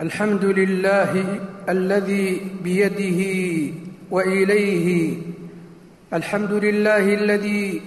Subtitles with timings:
[0.00, 3.20] الحمد لله الذي بيده
[4.10, 5.16] وإليه
[6.12, 7.82] الحمد لله الذي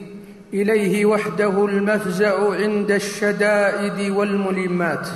[0.53, 5.07] إليه وحده المفزع عند الشدائد والملمات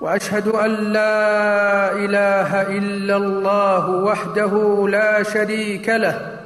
[0.00, 6.38] وأشهد أن لا إله إلا الله وحده لا شريك له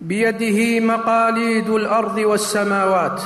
[0.00, 3.22] بيده مقاليد الأرض والسماوات.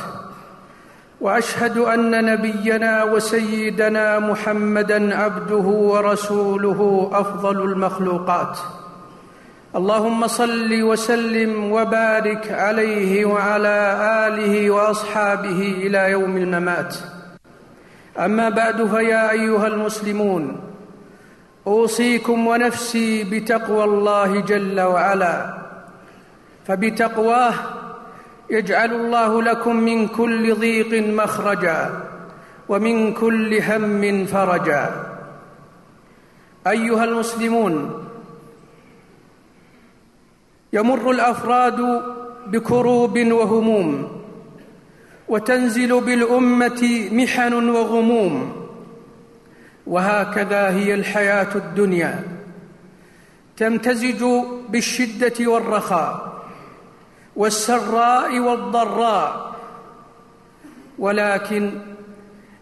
[1.20, 8.58] وأشهد أن نبينا وسيدنا محمدا عبده ورسوله أفضل المخلوقات.
[9.76, 13.78] اللهم صل وسلم وبارك عليه وعلى
[14.26, 16.94] آله وأصحابه إلى يوم الممات.
[18.18, 20.60] أما بعد فيا أيها المسلمون
[21.66, 25.58] أوصيكم ونفسي بتقوى الله جل وعلا.
[26.66, 27.54] فبتقواه
[28.50, 32.04] يجعل الله لكم من كل ضيق مخرجا
[32.68, 35.06] ومن كل هم فرجا.
[36.66, 38.04] أيها المسلمون
[40.72, 42.02] يمر الأفراد
[42.46, 44.08] بكروب وهموم
[45.28, 48.52] وتنزل بالأمة محن وغموم.
[49.86, 52.24] وهكذا هي الحياة الدنيا.
[53.56, 54.24] تمتزج
[54.68, 56.37] بالشدة والرخاء.
[57.38, 59.54] والسراء والضراء
[60.98, 61.70] ولكن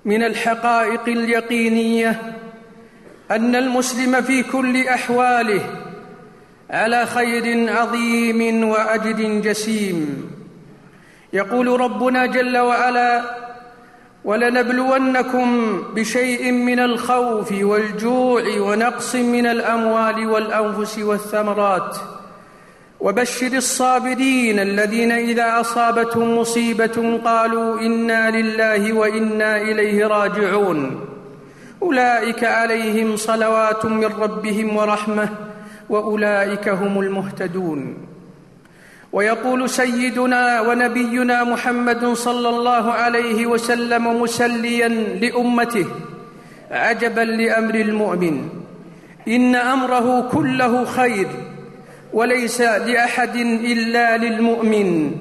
[0.04, 2.36] من الحقائق اليقينية
[3.30, 5.60] أن المسلم في كل أحواله
[6.70, 10.30] على خير عظيم واجر جسيم.
[11.32, 13.22] يقول ربنا جل وعلا
[14.24, 21.96] ولنبلونكم بشيء من الخوف والجوع ونقص من الأموال والأنفس والثمرات
[23.00, 31.00] وبشر الصابرين الذين إذا أصابتهم مصيبة قالوا إنا لله وإنا إليه راجعون.
[31.82, 35.28] أولئك عليهم صلوات من ربهم ورحمة
[35.88, 37.96] وأولئك هم المهتدون.
[39.12, 44.88] ويقول سيدنا ونبينا محمد صلى الله عليه وسلم مسليا
[45.20, 45.86] لأمته
[46.70, 48.48] عجبا لأمر المؤمن
[49.28, 51.26] إن أمره كله خير.
[52.12, 55.12] وليس لأحد إلا للمؤمن.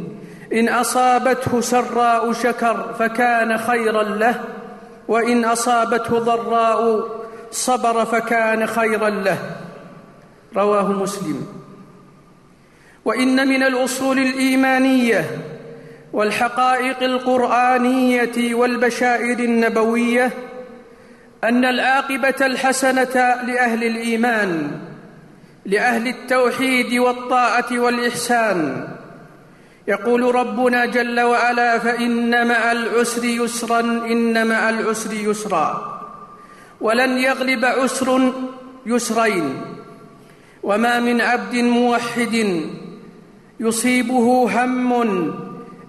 [0.54, 4.42] إن أصابته سراء شكر فكان خيرا له
[5.08, 7.10] وإن أصابته ضراء
[7.52, 9.38] صبر فكان خيرا له.
[10.56, 11.48] رواه مسلم.
[13.06, 15.26] وإن من الأصول الإيمانية
[16.14, 20.32] والحقائق القرآنية والبشائر النبوية
[21.44, 24.72] أن العاقبة الحسنة لأهل الإيمان
[25.66, 28.88] لأهل التوحيد والطاعة والإحسان.
[29.88, 36.02] يقول ربنا جل وعلا فإن مع العسر يسرا إن مع العسر يسرا.
[36.82, 38.34] ولن يغلب عسر
[38.86, 39.62] يسرين.
[40.64, 42.62] وما من عبد موحد
[43.60, 44.94] يصيبه هم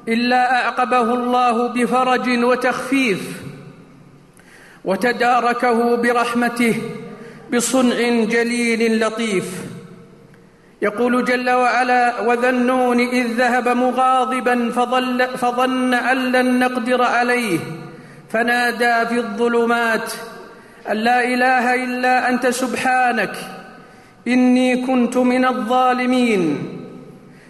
[0.09, 3.43] إلا أعقبه الله بفرج وتخفيف.
[4.85, 6.83] وتداركه برحمته
[7.55, 9.66] بصنع جليل لطيف.
[10.83, 17.59] يقول جل وعلا وذا النون إذ ذهب مغاضبا فظل فظن أن لن نقدر عليه
[18.29, 20.13] فنادى في الظلمات
[20.91, 23.37] أن لا إله إلا أنت سبحانك
[24.29, 26.59] إني كنت من الظالمين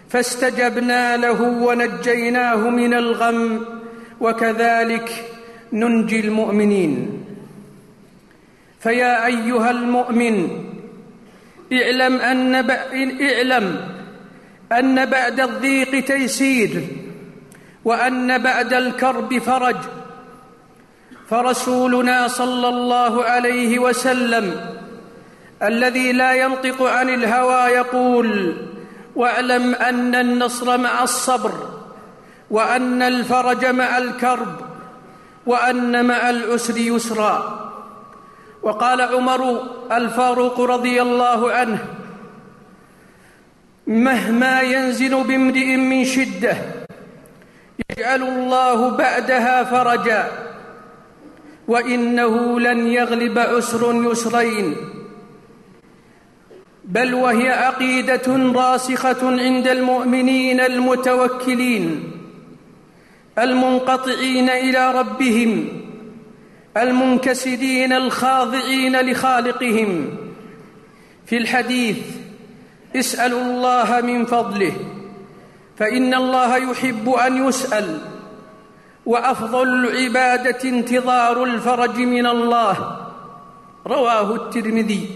[0.09, 3.65] فاستجبنا له ونجيناه من الغم
[4.19, 5.25] وكذلك
[5.73, 7.23] ننجي المؤمنين.
[8.79, 10.66] فيا أيها المؤمن
[11.73, 12.55] اعلم أن
[13.21, 13.89] اعلم
[14.71, 16.87] أن بعد الضيق تيسير
[17.85, 19.75] وأن بعد الكرب فرج.
[21.29, 24.75] فرسولنا صلى الله عليه وسلم
[25.63, 28.57] الذي لا ينطق عن الهوى يقول
[29.15, 31.53] واعلم أن النصر مع الصبر
[32.51, 34.55] وأن الفرج مع الكرب
[35.45, 37.66] وأن مع العسر يسرا.
[38.67, 39.61] وقال عمر
[39.91, 41.85] الفاروق رضي الله عنه
[43.87, 46.57] مهما ينزل بامرئ من شدة
[47.89, 50.31] يجعل الله بعدها فرجا
[51.67, 54.75] وإنه لن يغلب عسر يسرين
[56.83, 62.11] بل وهي عقيدة راسخة عند المؤمنين المتوكلين
[63.39, 65.86] المنقطعين إلى ربهم.
[66.83, 70.17] المنكسرين الخاضعين لخالقهم.
[71.25, 71.97] في الحديث
[72.95, 74.73] اسألوا الله من فضله
[75.77, 77.99] فإن الله يحب أن يسأل
[79.05, 82.97] وأفضل العبادة انتظار الفرج من الله.
[83.87, 85.09] رواه الترمذي.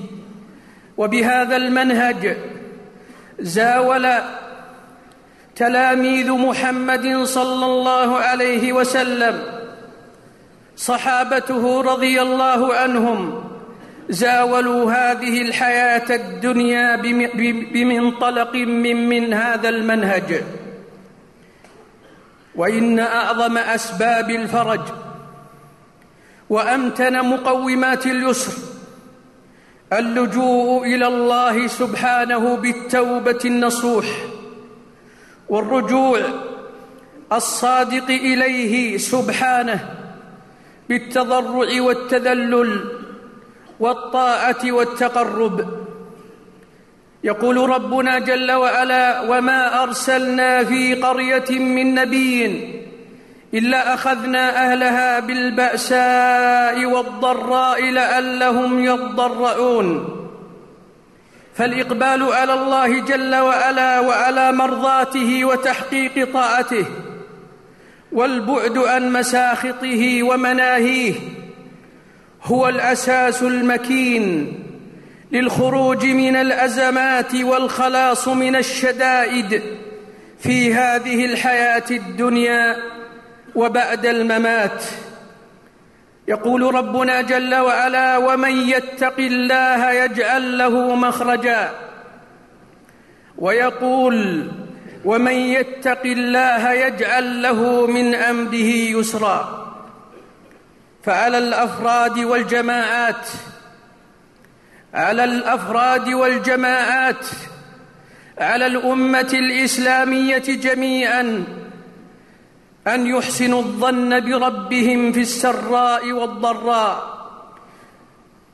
[0.98, 2.38] وبهذا المنهج
[3.40, 4.14] زاول
[5.56, 9.61] تلاميذ محمد صلى الله عليه وسلم
[10.81, 13.44] صحابته رضي الله عنهم
[14.10, 16.95] زاولوا هذه الحياة الدنيا
[17.74, 20.44] بمنطلق من من هذا المنهج.
[22.56, 24.81] وإن أعظم أسباب الفرج
[26.50, 28.54] وأمتن مقومات اليسر
[29.94, 34.06] اللجوء إلى الله سبحانه بالتوبة النصوح
[35.50, 36.19] والرجوع
[37.33, 40.00] الصادق إليه سبحانه
[40.92, 42.86] بالتضرع والتذلل
[43.80, 45.66] والطاعة والتقرب.
[47.24, 52.40] يقول ربنا جل وعلا وما أرسلنا في قرية من نبي
[53.54, 60.18] إلا أخذنا أهلها بالبأساء والضراء لعلهم يضرعون.
[61.56, 66.86] فالإقبال على الله جل وعلا وعلى مرضاته وتحقيق طاعته.
[68.12, 71.13] والبعد عن مساخطه ومناهيه
[72.44, 74.54] هو الأساس المكين
[75.31, 79.62] للخروج من الأزمات والخلاص من الشدائد
[80.40, 82.78] في هذه الحياة الدنيا
[83.56, 84.84] وبعد الممات.
[86.28, 91.72] يقول ربنا جل وعلا ومن يتق الله يجعل له مخرجا
[93.38, 94.48] ويقول
[95.06, 99.62] ومن يتق الله يجعل له من أمره يسرا.
[101.03, 103.27] فعلى الأفراد والجماعات
[104.94, 107.25] على الأفراد والجماعات
[108.38, 111.44] على الأمة الإسلامية جميعا
[112.88, 117.12] أن يحسنوا الظن بربهم في السراء والضراء.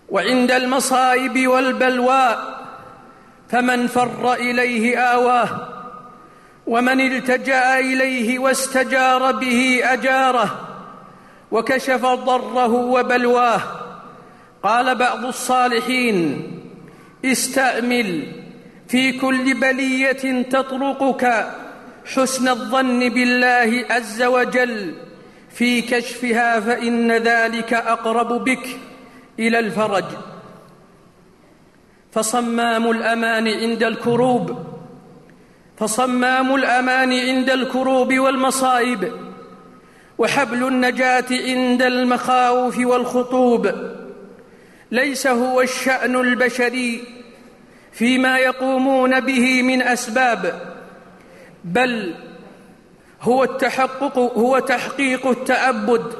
[0.10, 2.68] وعند المصائب والبلواء
[3.50, 5.77] فمن فر إليه آواه.
[6.68, 10.68] ومن التجأ إليه واستجار به أجاره
[11.52, 13.62] وكشف ضره وبلواه.
[14.64, 16.48] قال بعض الصالحين
[17.26, 18.24] استأمل
[18.88, 21.48] في كل بلية تطرقك
[22.06, 24.96] حسن الظن بالله عز وجل
[25.50, 28.68] في كشفها فإن ذلك أقرب بك
[29.40, 30.06] إلى الفرج.
[32.12, 34.77] فصمام الأمان عند الكروب.
[35.78, 39.12] فصمام الأمان عند الكروب والمصائب
[40.18, 43.72] وحبل النجاة عند المخاوف والخطوب.
[44.92, 47.04] ليس هو الشأن البشري
[47.92, 50.62] فيما يقومون به من أسباب
[51.64, 52.16] بل
[53.22, 56.14] هو التحقق هو تحقيق التعبد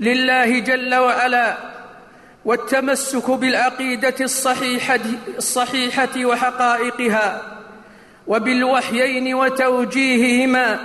[0.00, 1.56] لله جل وعلا
[2.44, 5.00] والتمسك بالعقيدة الصحيحة
[5.38, 7.55] الصحيحة وحقائقها.
[8.26, 10.78] وبالوحيين وتوجيههما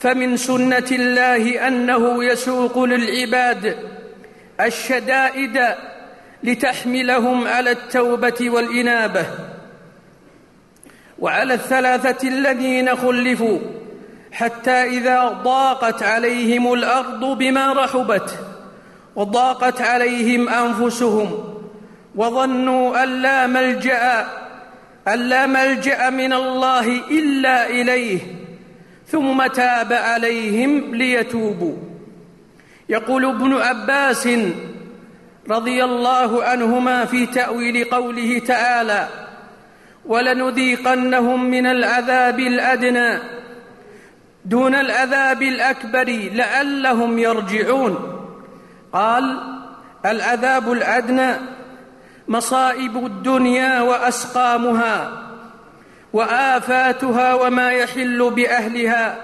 [0.00, 3.76] فمن سنة الله أنه يسوق للعباد
[4.60, 5.60] الشدائد
[6.42, 9.26] لتحملهم على التوبة والإنابة.
[11.18, 13.58] وعلى الثلاثة الذين خلفوا
[14.32, 18.38] حتى إذا ضاقت عليهم الأرض بما رحبت
[19.16, 21.54] وضاقت عليهم أنفسهم
[22.16, 24.26] وظنوا أن لا ملجأ
[25.08, 28.20] أن لا ملجأ من الله إلا إليه
[29.06, 31.76] ثم تاب عليهم ليتوبوا.
[32.88, 34.28] يقول ابن عباس
[35.50, 39.08] رضي الله عنهما في تأويل قوله تعالى
[40.06, 43.18] ولنذيقنهم من العذاب الأدنى
[44.44, 48.16] دون العذاب الأكبر لعلهم يرجعون.
[48.92, 49.40] قال
[50.06, 51.59] العذاب الأدنى
[52.30, 55.22] مصائب الدنيا وأسقامها
[56.12, 59.16] وآفاتها وما يحل بأهلها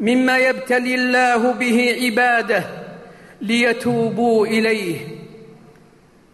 [0.00, 2.64] مما يبتلي الله به عباده
[3.40, 4.96] ليتوبوا إليه.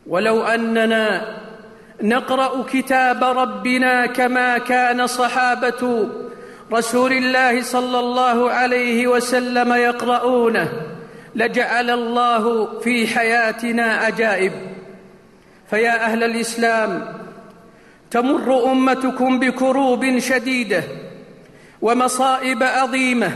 [0.07, 1.39] ولو أننا
[2.03, 6.09] نقرأ كتاب ربنا كما كان صحابة
[6.73, 10.69] رسول الله صلى الله عليه وسلم يقرؤونه
[11.35, 14.72] لجعل الله في حياتنا عجائب.
[15.73, 17.15] فيا أهل الإسلام
[18.11, 20.83] تمر أمتكم بكروب شديدة
[21.83, 23.33] ومصائب عظيمة.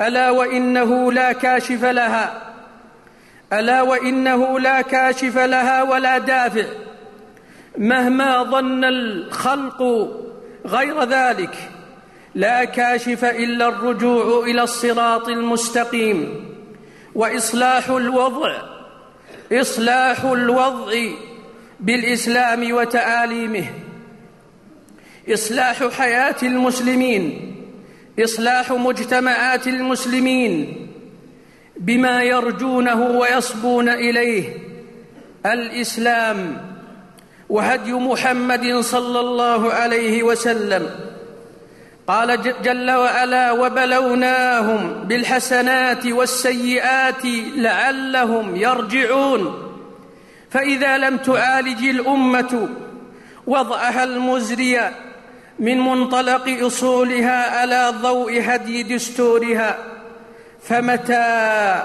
[0.00, 2.42] ألا وإنه لا كاشف لها
[3.52, 6.64] ألا وإنه لا كاشف لها ولا دافع.
[7.78, 10.08] مهما ظن الخلق
[10.66, 11.54] غير ذلك
[12.34, 16.46] لا كاشف إلا الرجوع إلى الصراط المستقيم
[17.14, 18.71] وإصلاح الوضع
[19.52, 20.92] إصلاح الوضع
[21.80, 23.64] بالإسلام وتعاليمه
[25.28, 27.54] إصلاح حياة المسلمين
[28.24, 30.86] إصلاح مجتمعات المسلمين
[31.76, 34.56] بما يرجونه ويصبون إليه
[35.46, 36.56] الإسلام
[37.48, 41.11] وهدي محمد صلى الله عليه وسلم.
[42.06, 47.24] قال جل وعلا وبلوناهم بالحسنات والسيئات
[47.56, 49.72] لعلهم يرجعون.
[50.50, 52.68] فإذا لم تعالج الأمة
[53.46, 54.90] وضعها المزري
[55.58, 59.78] من منطلق أصولها على ضوء هدي دستورها
[60.62, 61.82] فمتى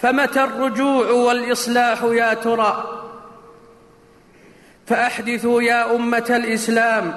[0.00, 2.96] فمتى الرجوع والإصلاح يا ترى؟
[4.86, 7.14] فأحدثوا يا أمة الإسلام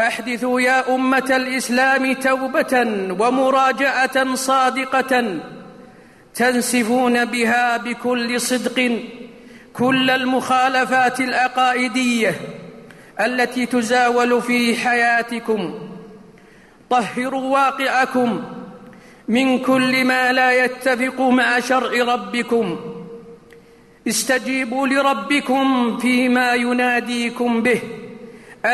[0.00, 2.86] أحدثوا يا أمة الإسلام توبة
[3.20, 5.40] ومراجعة صادقة
[6.34, 9.02] تنسفون بها بكل صدق.
[9.72, 12.34] كل المخالفات العقائدية
[13.20, 15.74] التي تزاول في حياتكم
[16.90, 18.42] طهروا واقعكم
[19.28, 22.78] من كل ما لا يتفق مع شرع ربكم.
[24.08, 27.80] استجيبوا لربكم فيما يناديكم به.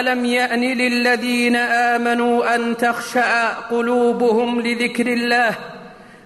[0.00, 5.54] ألم يأن للذين آمنوا أن تخشع قلوبهم لذكر الله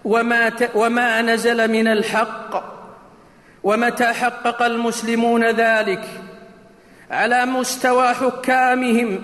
[0.04, 2.78] وما, وما نزل من الحق
[3.62, 6.04] ومتى حقق المسلمون ذلك
[7.10, 9.20] على مستوى حكامهم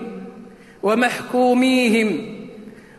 [0.83, 2.35] ومحكوميهم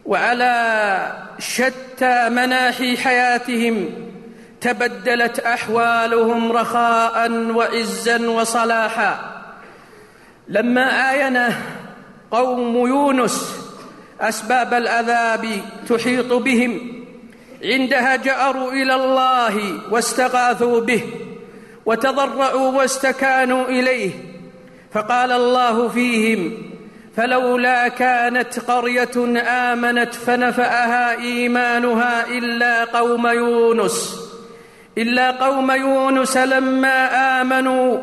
[0.06, 3.90] وعلى شتى مناحي حياتهم
[4.60, 9.35] تبدلت أحوالهم رخاء وعزا وصلاحا
[10.48, 11.54] لما اين
[12.30, 13.56] قوم يونس
[14.20, 15.46] أسباب العذاب
[15.88, 16.80] تحيط بهم
[17.64, 21.02] عندها جأروا إلى الله واستغاثوا به
[21.86, 24.10] وتضرعوا واستكانوا إليه
[24.92, 26.52] فقال الله فيهم
[27.16, 34.20] فلولا كانت قرية آمنت فنفعها إيمانها إلا قوم يونس
[34.98, 37.98] إلا قوم يونس لما آمنوا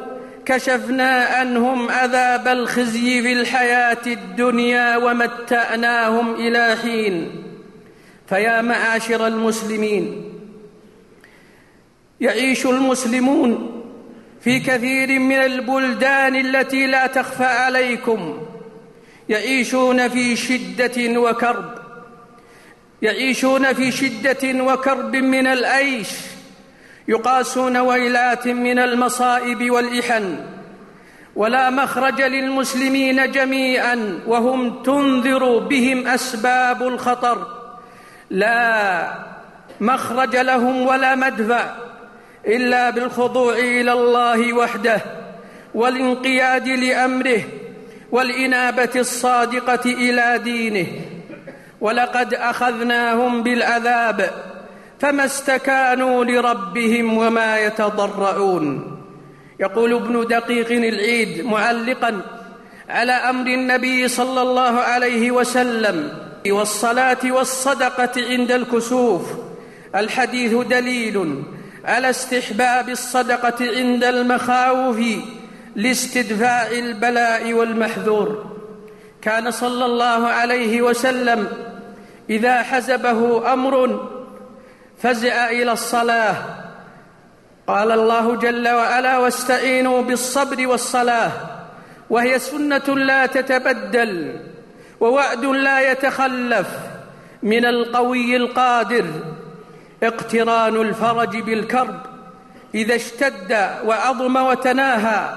[0.45, 7.43] كشفنا عنهم عذاب الخزي في الحياة الدنيا ومتاناهم إلى حين.
[8.29, 10.23] فيا معاشر المسلمين
[12.21, 13.81] يعيش المسلمون
[14.41, 18.47] في كثير من البلدان التي لا تخفى عليكم.
[19.29, 21.73] يعيشون في شدة وكرب
[23.01, 26.09] يعيشون في شدة وكرب من العيش.
[27.07, 30.37] يقاسون ويلات من المصائب والإحن
[31.35, 37.47] ولا مخرج للمسلمين جميعا وهم تنذر بهم أسباب الخطر.
[38.29, 39.13] لا
[39.79, 41.75] مخرج لهم ولا مدفع
[42.47, 45.01] إلا بالخضوع إلى الله وحده
[45.75, 47.41] والانقياد لأمره
[48.11, 50.87] والإنابة الصادقة إلى دينه.
[51.81, 54.52] ولقد أخذناهم بالعذاب
[55.03, 58.97] فما استكانوا لربهم وما يتضرعون.
[59.59, 62.21] يقول ابن دقيق العيد معلقا
[62.89, 66.13] على أمر النبي صلى الله عليه وسلم
[66.47, 69.21] والصلاة والصدقة عند الكسوف.
[69.95, 71.43] الحديث دليل
[71.85, 74.99] على استحباب الصدقة عند المخاوف
[75.75, 78.45] لاستدفاع البلاء والمحذور.
[79.21, 81.47] كان صلى الله عليه وسلم
[82.29, 84.09] إذا حزبه أمر
[85.03, 86.35] فزع إلى الصلاة.
[87.67, 91.31] قال الله جل وعلا واستعينوا بالصبر والصلاة
[92.09, 94.39] وهي سنة لا تتبدل
[94.99, 96.67] ووعد لا يتخلف
[97.43, 99.05] من القوي القادر.
[100.03, 101.99] اقتران الفرج بالكرب
[102.75, 105.29] إذا اشتد وعظم وتناهى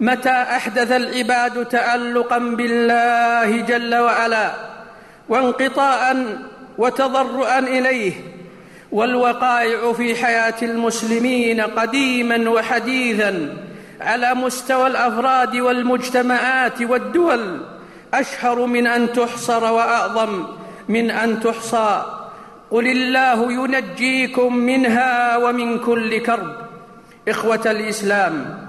[0.00, 4.50] متى أحدث العباد تألقا بالله جل وعلا
[5.28, 6.38] وانقطاعا
[6.78, 8.35] وتضرعا إليه.
[8.96, 13.56] والوقائع في حياة المسلمين قديما وحديثا
[14.00, 17.60] على مستوى الأفراد والمجتمعات والدول.
[18.14, 20.46] أشهر من أن تحصر وأعظم
[20.88, 22.04] من أن تحصى.
[22.70, 26.56] قل الله ينجيكم منها ومن كل كرب.
[27.28, 28.66] إخوة الإسلام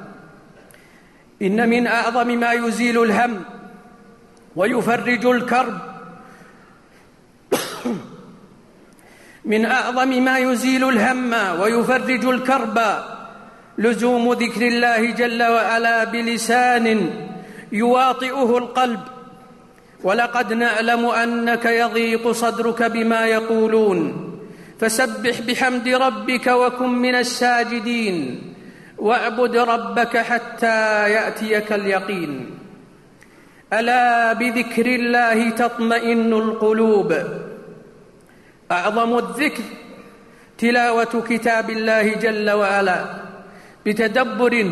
[1.42, 3.44] إن من أعظم ما يزيل الهم
[4.56, 5.78] ويفرج الكرب.
[9.48, 12.80] من أعظم ما يزيل الهم ويفرج الكرب.
[13.78, 17.10] لزوم ذكر الله جل وعلا بلسان
[17.72, 19.00] يواطئه القلب.
[20.04, 24.28] ولقد نعلم أنك يضيق صدرك بما يقولون.
[24.80, 28.42] فسبح بحمد ربك وكن من الساجدين.
[28.98, 32.50] واعبد ربك حتى يأتيك اليقين.
[33.74, 37.14] ألا بذكر الله تطمئن القلوب.
[38.72, 39.64] أعظم الذكر
[40.58, 43.06] تلاوة كتاب الله جل وعلا
[43.86, 44.72] بتدبر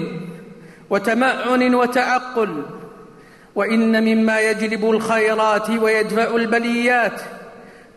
[0.90, 2.64] وتمعن وتعقل
[3.56, 7.22] وإن مما يجلب الخيرات ويدفع البليات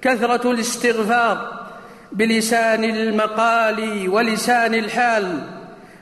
[0.02, 1.66] كثرة الاستغفار
[2.12, 5.40] بلسان المقال ولسان الحال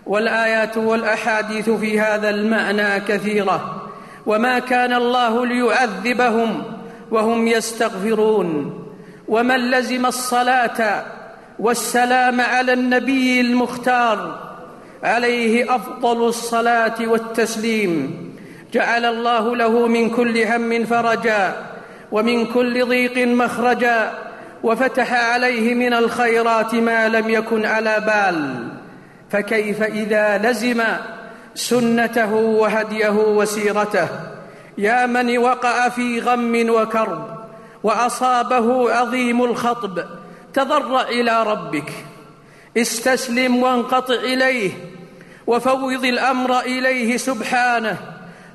[0.06, 3.88] والآيات والأحاديث في هذا المعنى كثيرة
[4.26, 6.62] وما كان الله ليعذبهم
[7.10, 8.85] وهم يستغفرون.
[9.28, 11.04] ومن لزم الصلاة
[11.58, 14.38] والسلام على النبي المختار
[15.02, 18.26] عليه أفضل الصلاة والتسليم.
[18.72, 21.52] جعل الله له من كل هم فرجا
[22.12, 24.12] ومن كل ضيق مخرجا
[24.62, 28.68] وفتح عليه من الخيرات ما لم يكن على بال.
[29.30, 30.82] فكيف إذا لزم
[31.54, 34.08] سنته وهديه وسيرته؟
[34.78, 37.35] يا من وقع في غم وكرب.
[37.86, 40.04] وأصابه عظيم الخطب.
[40.54, 41.92] تضرع إلى ربك.
[42.76, 44.70] استسلم وانقطع إليه.
[45.46, 47.96] وفوض الأمر إليه سبحانه.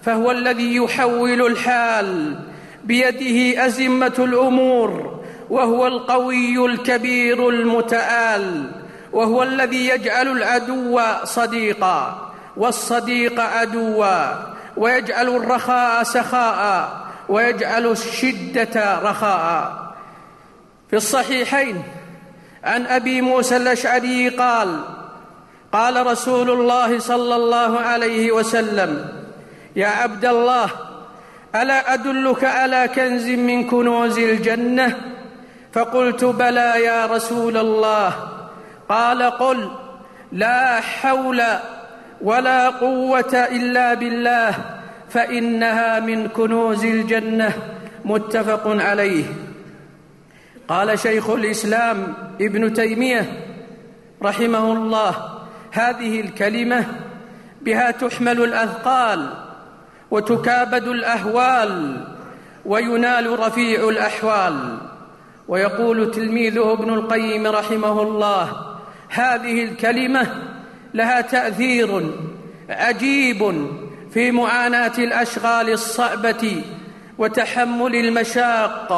[0.04, 2.40] فهو الذي يحول الحال.
[2.84, 5.20] بيده أزمة الأمور.
[5.50, 8.72] وهو القوي الكبير المتعال
[9.14, 12.32] وهو الذي يجعل العدو صديقا.
[12.58, 14.26] والصديق عدوا.
[14.78, 17.01] ويجعل الرخاء سخاء.
[17.32, 19.94] ويجعل الشدة رخاء.
[20.90, 21.84] في الصحيحين
[22.64, 24.80] عن أبي موسى الأشعري قال
[25.72, 29.10] قال رسول الله صلى الله عليه وسلم
[29.76, 30.70] يا عبد الله
[31.56, 34.98] ألا أدلك على كنز من كنوز الجنة؟
[35.74, 38.14] فقلت بلى يا رسول الله.
[38.90, 39.72] قال قل
[40.32, 41.42] لا حول
[42.22, 44.81] ولا قوة إلا بالله.
[45.14, 47.54] فإنها من كنوز الجنة
[48.06, 49.26] متفق عليه.
[50.68, 53.46] قال شيخ الإسلام ابن تيمية
[54.24, 55.16] رحمه الله
[55.72, 56.86] هذه الكلمة
[57.62, 59.34] بها تحمل الأثقال
[60.12, 62.04] وتكابد الأهوال
[62.66, 64.78] وينال رفيع الأحوال.
[65.48, 68.52] ويقول تلميذه ابن القيم رحمه الله
[69.10, 70.28] هذه الكلمة
[70.94, 72.12] لها تأثير
[72.70, 73.68] عجيب
[74.14, 76.64] في معاناه الأشغال الصعبة
[77.18, 78.90] وتحمل المشاق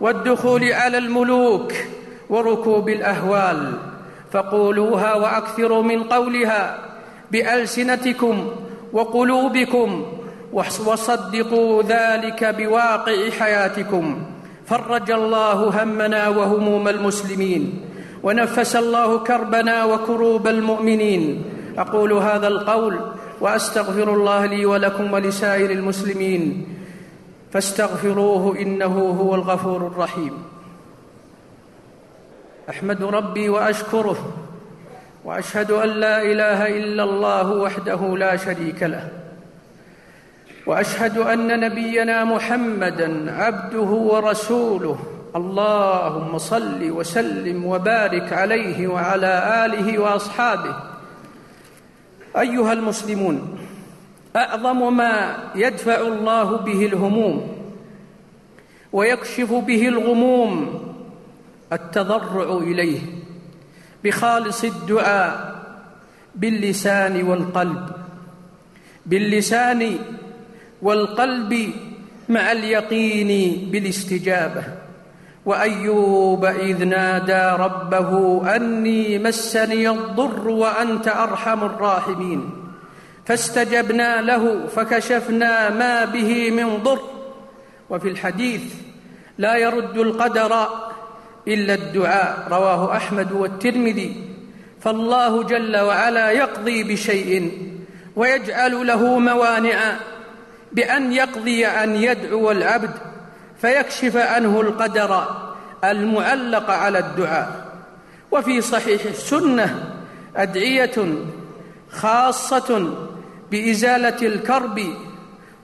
[0.00, 1.72] والدخول على الملوك
[2.28, 3.72] وركوب الأهوال.
[4.32, 6.78] فقولوها وأكثروا من قولها
[7.32, 8.50] بألسنتكم
[8.92, 10.06] وقلوبكم
[10.86, 14.22] وصدقوا ذلك بواقع حياتكم.
[14.66, 17.80] فرج الله همنا وهموم المسلمين
[18.22, 21.44] ونفس الله كربنا وكروب المؤمنين.
[21.78, 23.00] أقول هذا القول
[23.44, 26.66] وأستغفر الله لي ولكم ولسائر المسلمين
[27.52, 30.32] فاستغفروه إنه هو الغفور الرحيم.
[32.70, 34.32] أحمد ربي وأشكره
[35.24, 39.08] وأشهد أن لا إله إلا الله وحده لا شريك له
[40.66, 44.98] وأشهد أن نبينا محمدا عبده ورسوله.
[45.36, 50.93] اللهم صل وسلم وبارك عليه وعلى آله وأصحابه.
[52.38, 53.58] أيها المسلمون
[54.36, 57.54] أعظم ما يدفع الله به الهموم
[58.92, 60.80] ويكشف به الغموم
[61.72, 63.00] التضرع إليه
[64.04, 65.54] بخالص الدعاء
[66.34, 67.90] باللسان والقلب
[69.06, 69.98] باللسان
[70.82, 71.70] والقلب
[72.28, 74.64] مع اليقين بالاستجابة.
[75.46, 82.50] وأيوب إذ نادى ربه أني مسني الضر وأنت أرحم الراحمين.
[83.26, 87.00] فاستجبنا له فكشفنا ما به من ضر.
[87.90, 88.62] وفي الحديث
[89.38, 90.68] لا يرد القدر
[91.48, 94.16] إلا الدعاء رواه أحمد والترمذي.
[94.80, 97.52] فالله جل وعلا يقضي بشيء
[98.16, 99.96] ويجعل له موانع
[100.72, 103.13] بأن يقضي ان يدعو العبد.
[103.64, 105.24] فيكشف عنه القدر
[105.84, 107.72] المعلق على الدعاء.
[108.30, 109.92] وفي صحيح السنة
[110.36, 110.92] أدعية
[111.90, 112.94] خاصة
[113.50, 114.80] بإزالة الكرب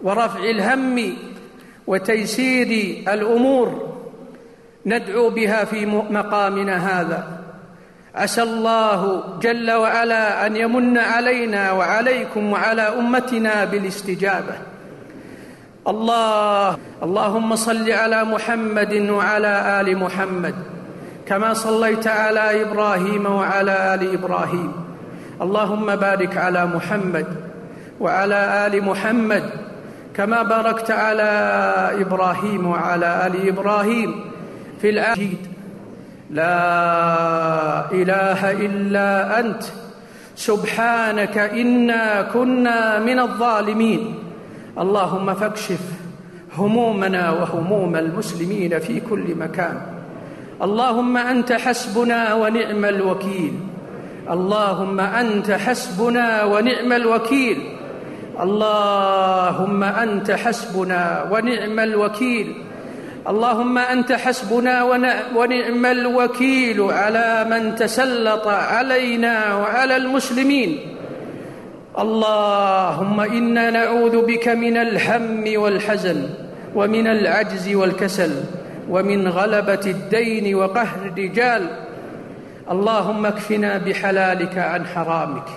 [0.02, 1.16] ورفع الهم
[1.86, 3.96] وتيسير الأمور
[4.86, 7.40] ندعو بها في مقامنا هذا.
[8.14, 14.69] عسى الله جل وعلا أن يمن علينا وعليكم وعلى أمتنا بالاستجابة.
[15.88, 20.54] الله اللهم صل على محمد وعلى آل محمد
[21.26, 24.72] كما صليت على إبراهيم وعلى آل إبراهيم.
[25.40, 27.26] اللهم بارك على محمد
[28.00, 29.50] وعلى آل محمد
[30.16, 31.30] كما باركت على
[32.00, 34.24] إبراهيم وعلى آل إبراهيم
[34.80, 35.38] في الآخرين
[36.30, 36.56] لا
[37.92, 39.62] إله إلا أنت.
[40.36, 44.14] سبحانك إنا كنا من الظالمين.
[44.80, 45.80] اللهم فاكشف
[46.58, 49.80] همومنا وهموم المسلمين في كل مكان.
[50.62, 53.52] اللهم أنت حسبنا ونعم الوكيل.
[54.30, 57.58] اللهم أنت حسبنا ونعم الوكيل.
[58.40, 62.54] اللهم أنت حسبنا ونعم الوكيل.
[63.28, 64.82] اللهم أنت حسبنا
[65.36, 70.78] ونعم الوكيل على من تسلط علينا وعلى المسلمين.
[72.00, 76.28] اللهم إنا نعوذ بك من الهم والحزن
[76.74, 78.32] ومن العجز والكسل
[78.90, 81.66] ومن غلبة الدين وقهر الرجال.
[82.70, 85.48] اللهم اكفنا بحلالك عن حرامك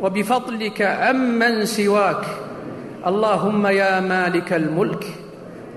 [0.00, 2.24] وبفضلك عمن سواك.
[3.06, 5.04] اللهم يا مالك الملك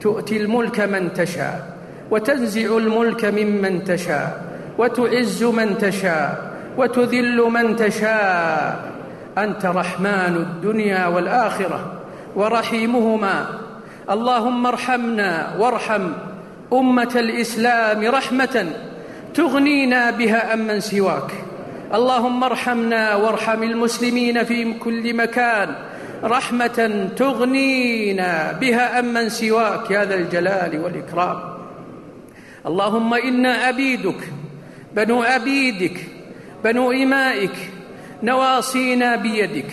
[0.02, 1.78] تؤتي الملك من تشاء
[2.12, 4.44] وتنزع الملك ممن تشاء
[4.78, 8.97] وتعز من تشاء وتذل من تشاء.
[9.38, 11.94] أنت رحمن الدنيا والآخرة
[12.36, 13.46] ورحيمهما.
[14.10, 16.12] اللهم ارحمنا وارحم
[16.74, 18.66] أمة الإسلام رحمة
[19.34, 21.32] تغنينا بها عمن سواك.
[21.94, 25.76] اللهم ارحمنا وارحم المسلمين في كل مكان
[26.24, 31.40] رحمة تغنينا بها عمن سواك يا ذا الجلال والإكرام.
[32.66, 34.22] اللهم إنا عبيدك
[34.96, 35.98] بنو عبيدك
[36.64, 37.77] بنو إمائك
[38.24, 39.72] نواصينا بيدك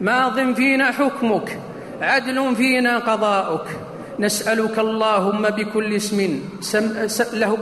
[0.00, 1.58] ماض فينا حكمك
[2.02, 3.66] عدل فينا قضاؤك.
[4.18, 7.58] نسألك اللهم بكل اسم سم له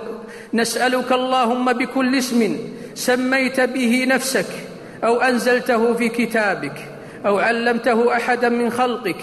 [0.54, 2.56] نسألك اللهم بكل اسم
[2.94, 4.46] سميت به نفسك
[5.04, 6.88] أو أنزلته في كتابك
[7.26, 9.16] أو علمته أحدا من خلقك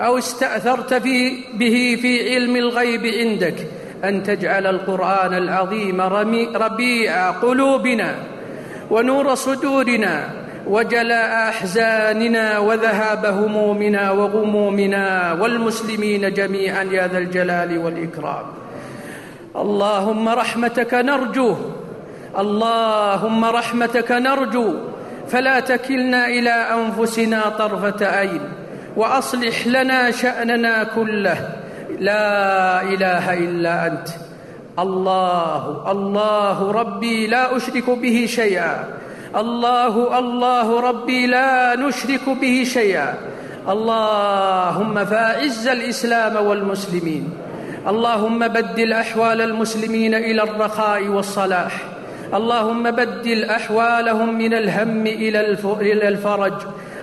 [0.00, 3.56] أو استأثرت في به في علم الغيب عندك.
[4.04, 6.00] أن تجعل القرآن العظيم
[6.54, 8.14] ربيع قلوبنا
[8.90, 10.30] ونور صدورنا
[10.66, 18.46] وجلاء أحزاننا وذهاب همومنا وغمومنا والمسلمين جميعا يا ذا الجلال والإكرام.
[19.56, 21.56] اللهم رحمتك نرجو
[22.38, 24.74] اللهم رحمتك نرجو
[25.28, 28.40] فلا تكلنا إلى أنفسنا طرفة عين
[28.96, 31.38] وأصلح لنا شأننا كله.
[32.00, 34.08] لا إله إلا أنت.
[34.78, 38.84] الله الله ربي لا أشرك به شيئا.
[39.36, 43.14] الله الله ربي لا نشرك به شيئا
[43.68, 47.30] اللهم فاعز الاسلام والمسلمين
[47.88, 51.72] اللهم بدل احوال المسلمين إلى الرخاء والصلاح
[52.34, 56.52] اللهم بدل احوالهم من الهم إلى الفرج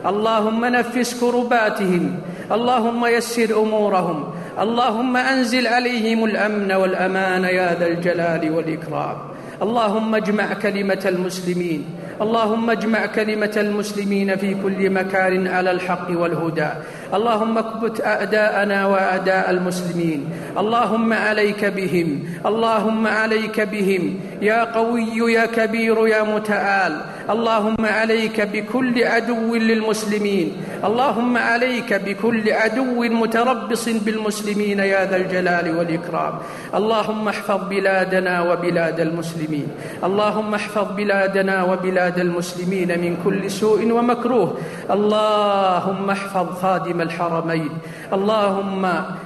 [0.06, 2.16] اللهم نفس كرباتهم
[2.52, 9.18] اللهم يسر امورهم اللهم انزل عليهم الامن والامان يا ذا الجلال والاكرام
[9.62, 11.86] اللهم اجمع كلمة المسلمين.
[12.22, 16.70] اللهم اجمع كلمة المسلمين في كل مكان على الحق والهدى.
[17.14, 20.30] اللهم اكبت أعداءنا وأعداء المسلمين.
[20.58, 22.10] اللهم عليك بهم.
[22.46, 24.20] اللهم عليك بهم.
[24.42, 30.48] يا قوي يا كبير يا متعال اللهم عليك بكل عدو للمسلمين.
[30.84, 36.34] اللهم عليك بكل عدو متربص بالمسلمين يا ذا الجلال والإكرام.
[36.76, 39.68] اللهم احفظ بلادنا وبلاد المسلمين.
[40.04, 44.58] اللهم احفظ بلادنا وبلاد المسلمين من كل سوء ومكروه.
[44.92, 47.70] اللهم احفظ خادم الحرمين.
[48.14, 48.84] اللهم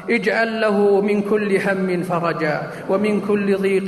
[0.09, 2.55] اجعل له من كل هم فرجا
[2.89, 3.87] ومن كل ضيق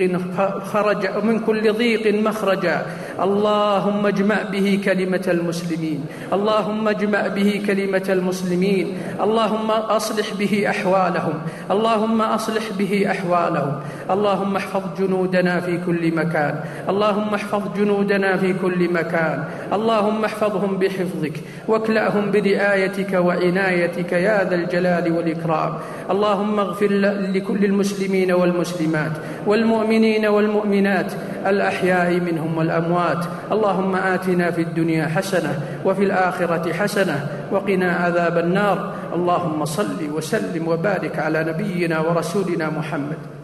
[0.71, 2.85] خرج ومن كل ضيق مخرجا.
[3.23, 6.05] اللهم اجمع به كلمة المسلمين.
[6.33, 8.97] اللهم اجمع به كلمة المسلمين.
[9.21, 11.33] اللهم أصلح به أحوالهم.
[11.71, 13.79] اللهم أصلح به أحوالهم.
[14.11, 16.55] اللهم احفظ جنودنا في كل مكان.
[16.89, 19.43] اللهم احفظ جنودنا في كل مكان.
[19.73, 21.33] اللهم احفظهم بحفظك.
[21.67, 25.73] واكلأهم برعايتك وعنايتك يا ذا الجلال والإكرام.
[26.11, 26.87] اللهم اغفر
[27.33, 29.11] لكل المسلمين والمسلمات.
[29.47, 31.11] والمؤمنين والمؤمنات.
[31.47, 33.08] الأحياء منهم والأموات.
[33.51, 38.93] اللهم آتنا في الدنيا حسنة وفي الآخرة حسنة وقنا عذاب النار.
[39.15, 43.38] اللهم صل وسلم وبارك على نبينا ورسولنا محمد.